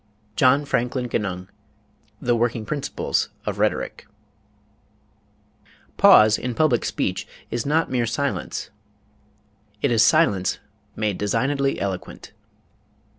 JOHN 0.35 0.65
FRANKLIN 0.65 1.09
GENUNG, 1.09 1.47
The 2.19 2.35
Working 2.35 2.65
Principles 2.65 3.29
of 3.45 3.59
Rhetoric. 3.59 4.07
Pause, 5.97 6.39
in 6.39 6.55
public 6.55 6.85
speech, 6.85 7.27
is 7.51 7.67
not 7.67 7.91
mere 7.91 8.07
silence 8.07 8.71
it 9.83 9.91
is 9.91 10.01
silence 10.03 10.57
made 10.95 11.19
designedly 11.19 11.79
eloquent. 11.79 12.31